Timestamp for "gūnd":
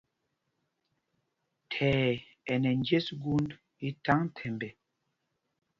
3.21-3.49